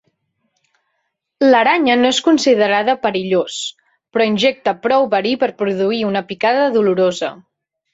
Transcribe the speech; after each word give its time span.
L'aranya 1.49 1.97
no 1.99 2.09
és 2.15 2.23
considerada 2.29 2.97
perillós, 3.05 3.61
però 4.15 4.31
injecta 4.33 4.77
prou 4.89 5.09
verí 5.17 5.39
per 5.45 5.55
produir 5.65 6.05
una 6.13 6.29
picada 6.35 6.71
dolorosa. 6.81 7.37